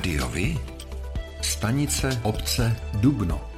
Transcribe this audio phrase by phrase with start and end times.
[0.00, 0.56] Rádiovi?
[1.42, 3.49] Stanice obce Dubno.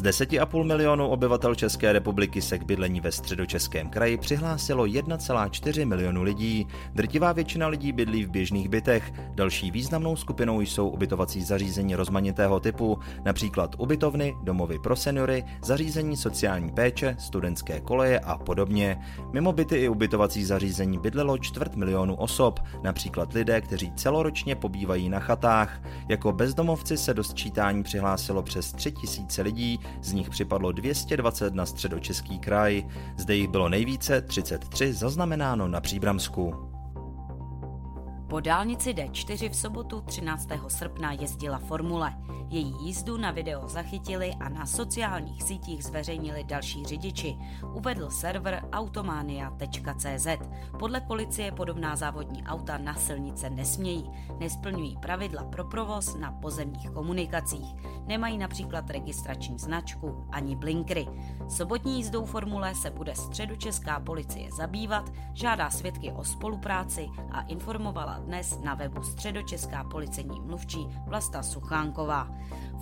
[0.00, 6.22] Z 10,5 milionů obyvatel České republiky se k bydlení ve středočeském kraji přihlásilo 1,4 milionu
[6.22, 6.66] lidí.
[6.94, 9.12] Drtivá většina lidí bydlí v běžných bytech.
[9.34, 16.70] Další významnou skupinou jsou ubytovací zařízení rozmanitého typu, například ubytovny, domovy pro seniory, zařízení sociální
[16.70, 18.98] péče, studentské koleje a podobně.
[19.32, 25.20] Mimo byty i ubytovací zařízení bydlelo čtvrt milionu osob, například lidé, kteří celoročně pobývají na
[25.20, 25.82] chatách.
[26.08, 32.38] Jako bezdomovci se do sčítání přihlásilo přes 3000 lidí, z nich připadlo 220 na středočeský
[32.38, 32.86] kraj.
[33.16, 36.69] Zde jich bylo nejvíce, 33, zaznamenáno na Příbramsku.
[38.30, 40.48] Po dálnici D4 v sobotu 13.
[40.68, 42.14] srpna jezdila formule.
[42.48, 47.36] Její jízdu na video zachytili a na sociálních sítích zveřejnili další řidiči,
[47.74, 50.26] uvedl server automania.cz.
[50.78, 57.74] Podle policie podobná závodní auta na silnice nesmějí, nesplňují pravidla pro provoz na pozemních komunikacích,
[58.06, 61.06] nemají například registrační značku ani blinkry.
[61.50, 68.58] Sobotní jízdou formule se bude středočeská policie zabývat, žádá svědky o spolupráci a informovala dnes
[68.64, 72.28] na webu středočeská policejní mluvčí Vlasta Suchánková.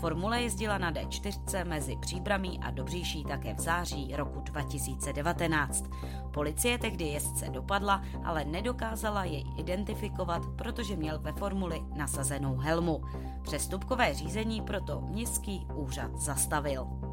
[0.01, 5.85] Formule jezdila na D4 mezi Příbramí a Dobříší také v září roku 2019.
[6.31, 13.03] Policie tehdy jezdce dopadla, ale nedokázala jej identifikovat, protože měl ve formuli nasazenou helmu.
[13.43, 17.08] Přestupkové řízení proto městský úřad zastavil.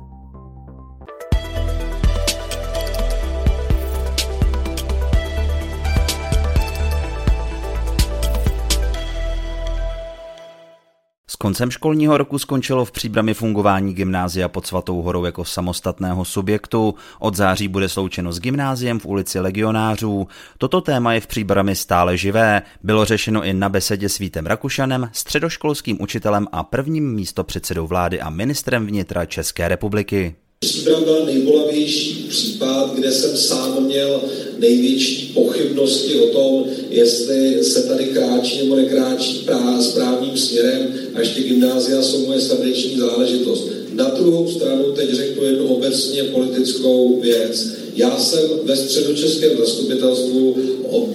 [11.35, 16.95] S koncem školního roku skončilo v příbrami fungování gymnázia pod Svatou horou jako samostatného subjektu.
[17.19, 20.27] Od září bude sloučeno s gymnáziem v ulici Legionářů.
[20.57, 22.61] Toto téma je v příbrami stále živé.
[22.83, 28.29] Bylo řešeno i na besedě s Vítem Rakušanem, středoškolským učitelem a prvním místopředsedou vlády a
[28.29, 30.35] ministrem vnitra České republiky.
[30.59, 34.21] Příbram byl nejbolavější případ, kde jsem sám měl
[34.57, 39.47] největší pochybnosti o tom, jestli se tady kráčí nebo nekráčí
[39.81, 43.69] správným směrem a ještě gymnázia jsou moje srdeční záležitost.
[43.93, 47.67] Na druhou stranu teď řeknu jednu obecně politickou věc.
[47.95, 50.55] Já jsem ve středočeském zastupitelstvu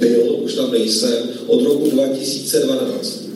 [0.00, 3.29] byl, už tam nejsem, od roku 2012.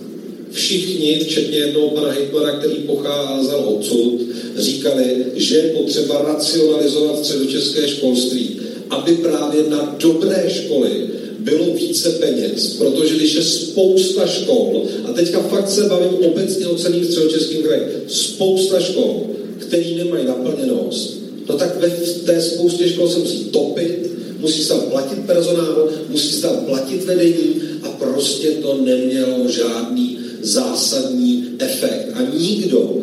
[0.55, 4.21] Všichni, včetně jednoho pana hejtmana, který pocházel odsud,
[4.57, 8.61] říkali, že je potřeba racionalizovat středočeské školství,
[8.91, 10.91] aby právě na dobré školy
[11.39, 16.75] bylo více peněz, protože když je spousta škol, a teďka fakt se bavím obecně o
[16.75, 19.27] celým středočeským kraji, spousta škol,
[19.59, 21.91] který nemají naplněnost, no tak ve
[22.25, 27.05] té spoustě škol se musí topit, musí se tam platit personál, musí se tam platit
[27.05, 32.09] vedení a prostě to nemělo žádný zásadní efekt.
[32.15, 32.95] A nikdo,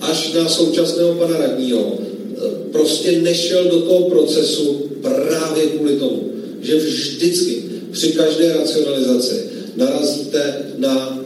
[0.00, 1.98] až na současného pana radního,
[2.72, 7.62] prostě nešel do toho procesu právě kvůli tomu, že vždycky
[7.92, 9.34] při každé racionalizaci
[9.76, 11.18] narazíte na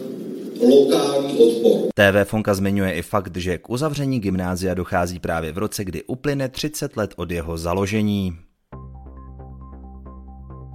[0.61, 1.81] lokální odpor.
[1.95, 6.49] TV Fonka zmiňuje i fakt, že k uzavření gymnázia dochází právě v roce, kdy uplyne
[6.49, 8.33] 30 let od jeho založení.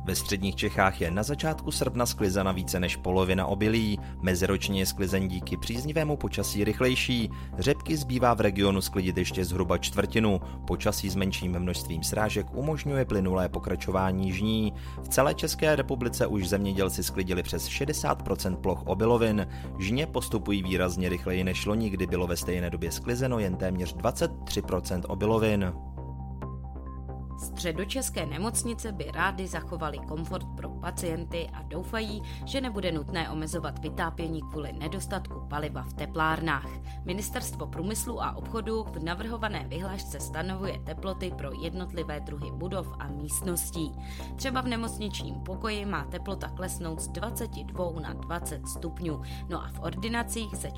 [0.10, 5.28] Ve středních Čechách je na začátku srpna sklizena více než polovina obilí, meziročně je sklizen
[5.28, 11.60] díky příznivému počasí rychlejší, řepky zbývá v regionu sklidit ještě zhruba čtvrtinu, počasí s menším
[11.60, 14.74] množstvím srážek umožňuje plynulé pokračování žní.
[15.04, 19.48] V celé České republice už zemědělci sklidili přes 60% ploch obilovin,
[19.80, 25.02] žně postupují výrazně rychleji než loni, kdy bylo ve stejné době sklizeno jen téměř 23%
[25.08, 25.74] obilovin.
[27.40, 34.42] Středočeské nemocnice by rády zachovali komfort pro pacienty a doufají, že nebude nutné omezovat vytápění
[34.42, 36.70] kvůli nedostatku paliva v teplárnách.
[37.06, 43.92] Ministerstvo průmyslu a obchodu v navrhované vyhlášce stanovuje teploty pro jednotlivé druhy budov a místností.
[44.36, 49.80] Třeba v nemocničním pokoji má teplota klesnout z 22 na 20 stupňů, no a v
[49.80, 50.70] ordinacích ze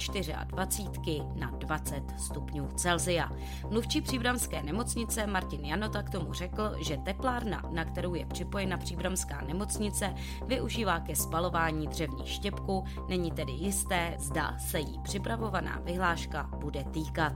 [0.48, 3.32] 24 na 20 stupňů Celzia.
[3.70, 8.78] Mluvčí příbramské nemocnice Martin Janota k tomu řekl, řekl, že teplárna, na kterou je připojena
[8.78, 10.14] příbramská nemocnice,
[10.48, 17.34] využívá ke spalování dřevní štěpku, není tedy jisté, zda se jí připravovaná vyhláška bude týkat.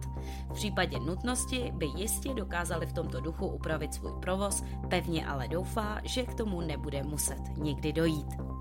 [0.50, 6.02] V případě nutnosti by jistě dokázali v tomto duchu upravit svůj provoz, pevně ale doufá,
[6.04, 8.55] že k tomu nebude muset nikdy dojít.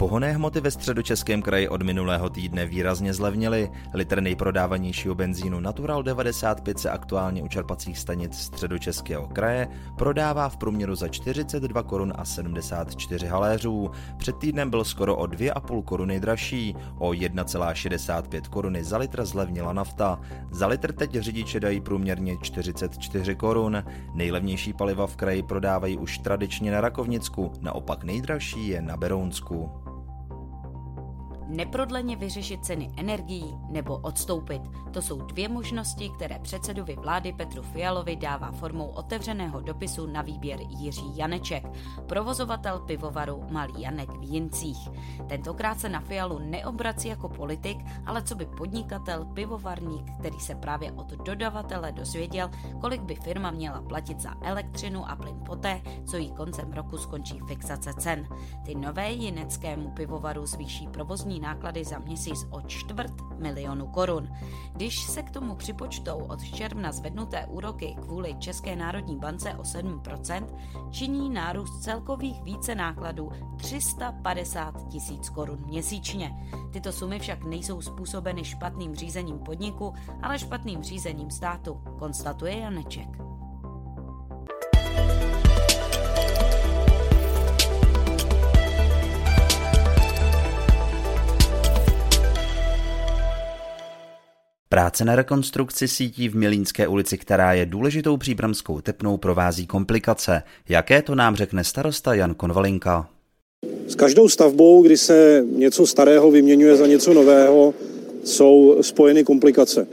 [0.00, 3.70] Pohonné hmoty ve středočeském kraji od minulého týdne výrazně zlevnily.
[3.94, 9.68] Litr nejprodávanějšího benzínu Natural 95 se aktuálně u čerpacích stanic středočeského kraje
[9.98, 13.90] prodává v průměru za 42 korun a 74 haléřů.
[14.16, 20.20] Před týdnem byl skoro o 2,5 koruny dražší, o 1,65 koruny za litr zlevnila nafta.
[20.50, 23.84] Za litr teď řidiče dají průměrně 44 korun.
[24.14, 29.89] Nejlevnější paliva v kraji prodávají už tradičně na Rakovnicku, naopak nejdražší je na Berounsku
[31.50, 34.62] neprodleně vyřešit ceny energií nebo odstoupit.
[34.92, 40.60] To jsou dvě možnosti, které předsedovi vlády Petru Fialovi dává formou otevřeného dopisu na výběr
[40.68, 41.66] Jiří Janeček,
[42.06, 44.88] provozovatel pivovaru Malý Janek v Jincích.
[45.26, 50.92] Tentokrát se na Fialu neobrací jako politik, ale co by podnikatel, pivovarník, který se právě
[50.92, 52.50] od dodavatele dozvěděl,
[52.80, 57.40] kolik by firma měla platit za elektřinu a plyn poté, co jí koncem roku skončí
[57.48, 58.28] fixace cen.
[58.64, 64.28] Ty nové jineckému pivovaru zvýší provozní náklady za měsíc o čtvrt milionu korun.
[64.72, 70.46] Když se k tomu připočtou od června zvednuté úroky kvůli České národní bance o 7%,
[70.90, 76.36] činí nárůst celkových více nákladů 350 tisíc korun měsíčně.
[76.72, 83.29] Tyto sumy však nejsou způsobeny špatným řízením podniku, ale špatným řízením státu, konstatuje Janeček.
[94.72, 100.42] Práce na rekonstrukci sítí v Milínské ulici, která je důležitou příbramskou tepnou, provází komplikace.
[100.68, 103.08] Jaké to nám řekne starosta Jan Konvalinka?
[103.88, 107.74] S každou stavbou, kdy se něco starého vyměňuje za něco nového,
[108.24, 109.86] jsou spojeny komplikace.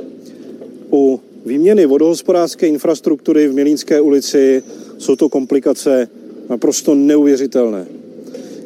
[0.92, 4.64] U výměny vodohospodářské infrastruktury v Milínské ulici
[4.98, 6.08] jsou to komplikace
[6.50, 7.86] naprosto neuvěřitelné.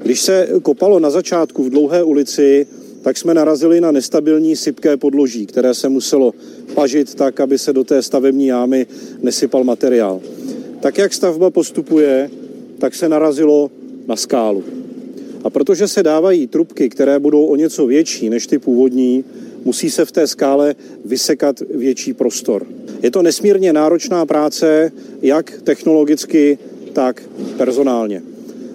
[0.04, 2.68] Když se kopalo na začátku v dlouhé ulici,
[3.02, 6.34] tak jsme narazili na nestabilní sypké podloží, které se muselo
[6.74, 8.88] pažit tak, aby se do té stavební jámy
[9.22, 10.22] nesypal materiál.
[10.80, 12.30] Tak, jak stavba postupuje,
[12.80, 13.72] tak se narazilo
[14.08, 14.64] na skálu.
[15.44, 19.24] A protože se dávají trubky, které budou o něco větší než ty původní,
[19.66, 20.76] musí se v té skále
[21.06, 22.68] vysekat větší prostor.
[23.04, 26.58] Je to nesmírně náročná práce, jak technologicky,
[26.94, 27.24] tak
[27.58, 28.31] personálně.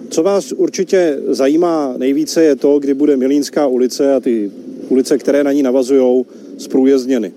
[0.09, 4.51] Co vás určitě zajímá nejvíce je to, kdy bude Milínská ulice a ty
[4.89, 6.25] ulice, které na ní navazují,
[6.57, 7.31] zprůjezdněny.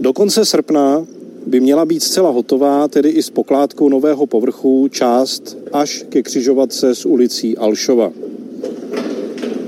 [0.00, 1.06] Do konce srpna
[1.46, 6.94] by měla být zcela hotová, tedy i s pokládkou nového povrchu, část až ke křižovatce
[6.94, 8.12] s ulicí Alšova.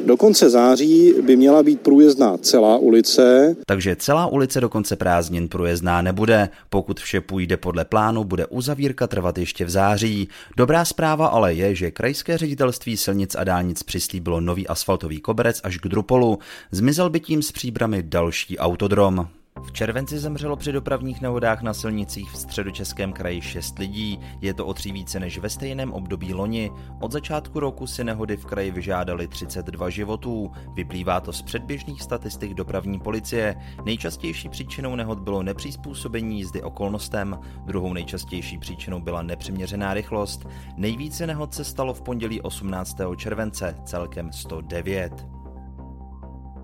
[0.09, 3.57] Do konce září by měla být průjezdná celá ulice.
[3.67, 6.49] Takže celá ulice do konce prázdnin průjezdná nebude.
[6.71, 10.29] Pokud vše půjde podle plánu, bude uzavírka trvat ještě v září.
[10.57, 15.79] Dobrá zpráva ale je, že krajské ředitelství silnic a dálnic přislíbilo nový asfaltový koberec až
[15.79, 16.39] k Drupolu.
[16.73, 19.29] Zmizel by tím s příbramy další autodrom.
[19.63, 24.67] V červenci zemřelo při dopravních nehodách na silnicích v středočeském kraji 6 lidí, je to
[24.67, 26.71] o tří více než ve stejném období loni.
[27.01, 32.55] Od začátku roku si nehody v kraji vyžádali 32 životů, vyplývá to z předběžných statistik
[32.55, 33.57] dopravní policie.
[33.85, 40.47] Nejčastější příčinou nehod bylo nepřizpůsobení jízdy okolnostem, druhou nejčastější příčinou byla nepřiměřená rychlost.
[40.77, 42.97] Nejvíce nehod se stalo v pondělí 18.
[43.17, 45.38] července, celkem 109.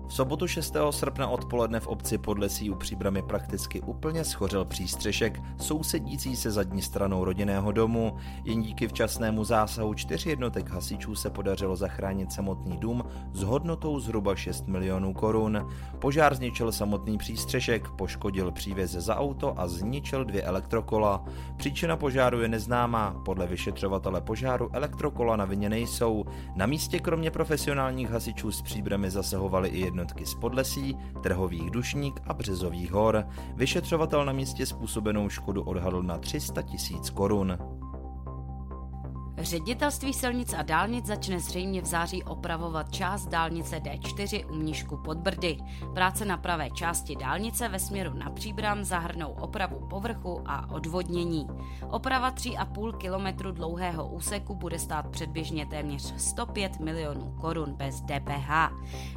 [0.07, 0.75] V sobotu 6.
[0.91, 7.23] srpna odpoledne v obci Podlesí u Příbramy prakticky úplně schořel přístřešek sousedící se zadní stranou
[7.23, 8.17] rodinného domu.
[8.43, 13.03] Jen díky včasnému zásahu čtyř jednotek hasičů se podařilo zachránit samotný dům
[13.33, 15.69] s hodnotou zhruba 6 milionů korun.
[15.99, 21.25] Požár zničil samotný přístřešek, poškodil přívěz za auto a zničil dvě elektrokola.
[21.57, 26.25] Příčina požáru je neznámá, podle vyšetřovatele požáru elektrokola na vině nejsou.
[26.55, 32.33] Na místě kromě profesionálních hasičů z Příbramy zasahovali i jednotky z Podlesí, Trhových dušník a
[32.33, 33.27] Březových hor.
[33.55, 37.57] Vyšetřovatel na místě způsobenou škodu odhadl na 300 tisíc korun.
[39.37, 45.17] Ředitelství silnic a dálnic začne zřejmě v září opravovat část dálnice D4 u Mnišku pod
[45.17, 45.57] Brdy.
[45.93, 51.47] Práce na pravé části dálnice ve směru na Příbram zahrnou opravu povrchu a odvodnění.
[51.89, 58.51] Oprava 3,5 kilometru dlouhého úseku bude stát předběžně téměř 105 milionů korun bez DPH.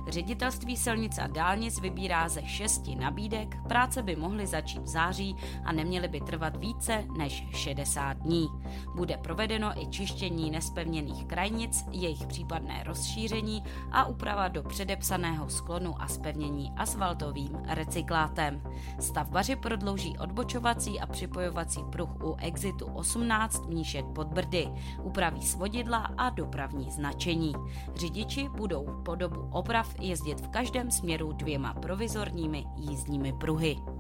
[0.09, 5.73] Ředitelství silnic a dálnic vybírá ze šesti nabídek, práce by mohly začít v září a
[5.73, 8.49] neměly by trvat více než 60 dní.
[8.97, 13.63] Bude provedeno i čištění rozčištění nespevněných krajnic, jejich případné rozšíření
[13.93, 18.63] a úprava do předepsaného sklonu a spevnění asfaltovým recyklátem.
[19.01, 24.69] Stavbaři prodlouží odbočovací a připojovací pruh u exitu 18 Mníšek pod Brdy,
[25.03, 27.55] upraví svodidla a dopravní značení.
[27.95, 33.98] Řidiči budou po dobu oprav jezdit v každém směru dvěma provizorními jízdními pruhy.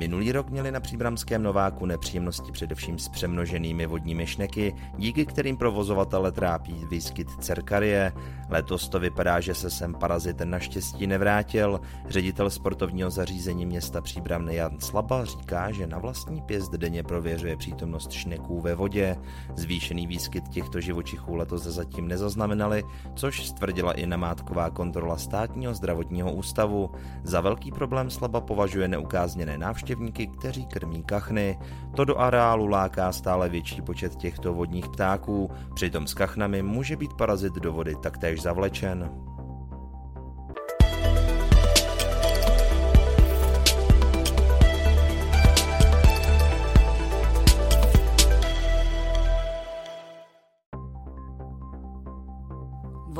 [0.00, 6.32] Minulý rok měli na příbramském Nováku nepříjemnosti především s přemnoženými vodními šneky, díky kterým provozovatele
[6.32, 8.12] trápí výskyt cerkarie.
[8.48, 11.80] Letos to vypadá, že se sem parazit naštěstí nevrátil.
[12.08, 18.12] Ředitel sportovního zařízení města Příbramny Jan Slaba říká, že na vlastní pěst denně prověřuje přítomnost
[18.12, 19.16] šneků ve vodě.
[19.56, 26.90] Zvýšený výskyt těchto živočichů letos zatím nezaznamenali, což stvrdila i namátková kontrola státního zdravotního ústavu.
[27.24, 31.58] Za velký problém Slaba považuje neukázněné návštěvy návštěvníky, kteří krmí kachny.
[31.96, 37.14] To do areálu láká stále větší počet těchto vodních ptáků, přitom s kachnami může být
[37.14, 39.10] parazit do vody taktéž zavlečen.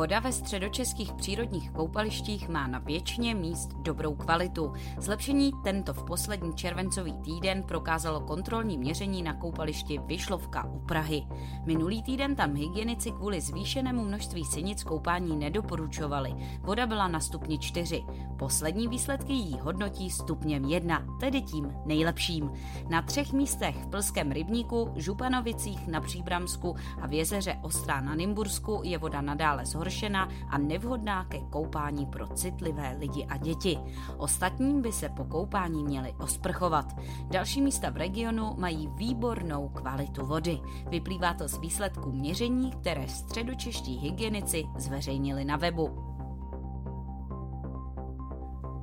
[0.00, 4.72] Voda ve středočeských přírodních koupalištích má na většině míst dobrou kvalitu.
[4.98, 11.26] Zlepšení tento v poslední červencový týden prokázalo kontrolní měření na koupališti Vyšlovka u Prahy.
[11.66, 16.34] Minulý týden tam hygienici kvůli zvýšenému množství sinic koupání nedoporučovali.
[16.60, 18.02] Voda byla na stupni 4.
[18.38, 22.50] Poslední výsledky jí hodnotí stupněm 1, tedy tím nejlepším.
[22.88, 28.80] Na třech místech v Plském rybníku, Županovicích na Příbramsku a v jezeře Ostrá na Nymbursku
[28.84, 33.78] je voda nadále zhoršená zhoršena a nevhodná ke koupání pro citlivé lidi a děti.
[34.16, 36.96] Ostatním by se po koupání měli osprchovat.
[37.30, 40.60] Další místa v regionu mají výbornou kvalitu vody.
[40.90, 46.09] Vyplývá to z výsledků měření, které středočeští hygienici zveřejnili na webu.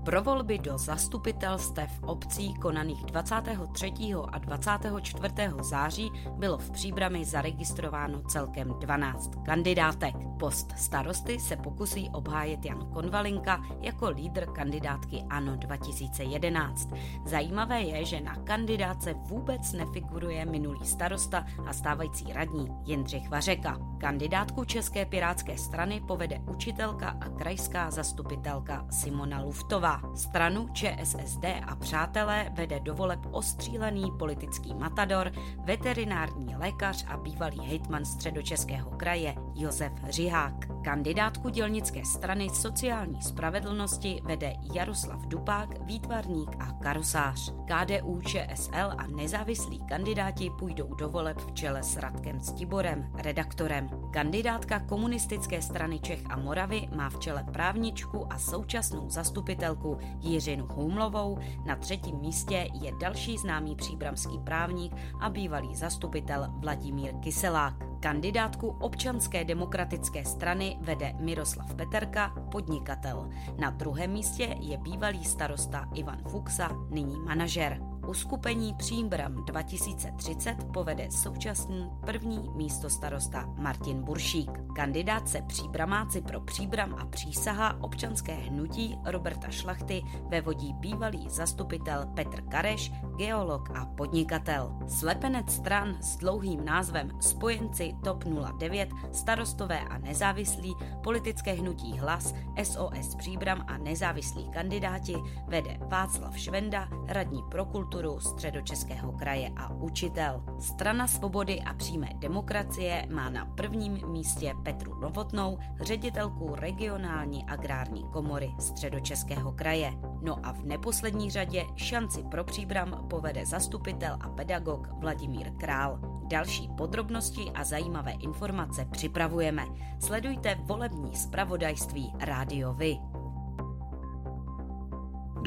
[0.07, 3.93] Pro volby do zastupitelstev obcí konaných 23.
[4.31, 5.33] a 24.
[5.61, 10.15] září bylo v příbrami zaregistrováno celkem 12 kandidátek.
[10.39, 16.89] Post starosty se pokusí obhájet Jan Konvalinka jako lídr kandidátky ANO 2011.
[17.25, 23.77] Zajímavé je, že na kandidáce vůbec nefiguruje minulý starosta a stávající radní Jindřich Vařeka.
[23.97, 29.96] Kandidátku České pirátské strany povede učitelka a krajská zastupitelka Simona Luftová.
[30.15, 35.31] Stranu ČSSD a přátelé vede do voleb ostřílený politický matador,
[35.65, 40.76] veterinární lékař a bývalý hejtman středočeského kraje Josef Řihák.
[40.87, 47.53] Kandidátku dělnické strany sociální spravedlnosti vede Jaroslav Dupák, výtvarník a karosář.
[47.65, 53.89] KDU, ČSL a nezávislí kandidáti půjdou do voleb v čele s Radkem Stiborem, redaktorem.
[54.13, 61.39] Kandidátka komunistické strany Čech a Moravy má v čele právničku a současnou zastupitelku Jiřinu Humlovou.
[61.65, 67.86] Na třetím místě je další známý příbramský právník a bývalý zastupitel Vladimír Kyselák.
[67.99, 73.29] Kandidátku občanské demokratické strany vede Miroslav Peterka, podnikatel.
[73.59, 77.96] Na druhém místě je bývalý starosta Ivan Fuxa, nyní manažer.
[78.07, 84.51] Uskupení Příbram 2030 povede současný první místo starosta Martin Buršík.
[84.75, 92.05] Kandidát se Příbramáci pro Příbram a přísaha občanské hnutí Roberta Šlachty ve vodí bývalý zastupitel
[92.15, 94.79] Petr Kareš, geolog a podnikatel.
[94.87, 98.23] Slepenec stran s dlouhým názvem Spojenci TOP
[98.57, 102.33] 09, starostové a nezávislí, politické hnutí Hlas,
[102.63, 105.15] SOS Příbram a nezávislí kandidáti
[105.47, 110.43] vede Václav Švenda, radní pro kulturu kulturu středočeského kraje a učitel.
[110.59, 118.53] Strana svobody a přímé demokracie má na prvním místě Petru Novotnou, ředitelku regionální agrární komory
[118.59, 119.93] středočeského kraje.
[120.21, 125.99] No a v neposlední řadě šanci pro příbram povede zastupitel a pedagog Vladimír Král.
[126.27, 129.65] Další podrobnosti a zajímavé informace připravujeme.
[129.99, 133.16] Sledujte volební zpravodajství Rádio Vy.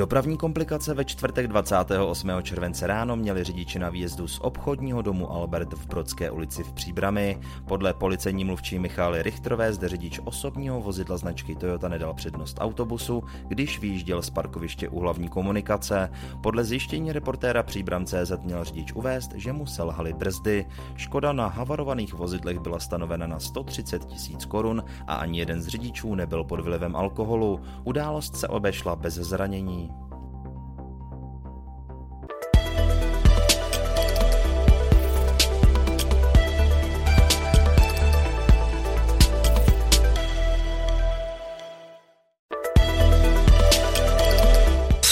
[0.01, 2.31] Dopravní komplikace ve čtvrtek 28.
[2.43, 7.41] července ráno měli řidiči na výjezdu z obchodního domu Albert v Brodské ulici v Příbrami.
[7.69, 13.81] Podle policejní mluvčí Michály Richtrové zde řidič osobního vozidla značky Toyota nedal přednost autobusu, když
[13.81, 16.11] výjížděl z parkoviště u hlavní komunikace.
[16.43, 20.67] Podle zjištění reportéra Příbram.cz měl řidič uvést, že mu selhaly brzdy.
[20.97, 26.15] Škoda na havarovaných vozidlech byla stanovena na 130 tisíc korun a ani jeden z řidičů
[26.15, 27.61] nebyl pod vlivem alkoholu.
[27.85, 29.90] Událost se obešla bez zranění.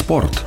[0.09, 0.45] Sport.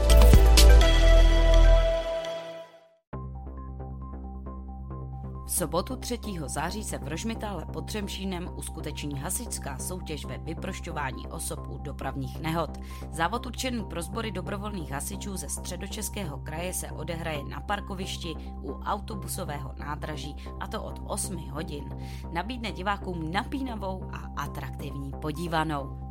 [5.46, 6.20] V sobotu 3.
[6.46, 12.70] září se v Rožmitále pod Třemšínem uskuteční hasičská soutěž ve vyprošťování osob u dopravních nehod.
[13.12, 19.74] Závod určený pro sbory dobrovolných hasičů ze středočeského kraje se odehraje na parkovišti u autobusového
[19.80, 21.89] nádraží a to od 8 hodin.
[22.32, 26.11] Nabídne divákům napínavou a atraktivní podívanou.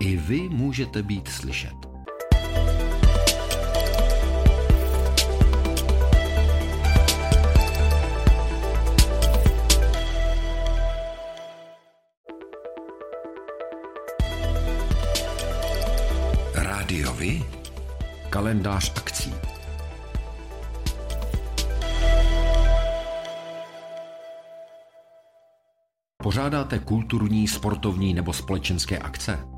[0.00, 1.74] I vy můžete být slyšet.
[16.54, 17.44] Rádiovi?
[18.30, 19.34] Kalendář akcí.
[26.22, 29.57] Pořádáte kulturní, sportovní nebo společenské akce?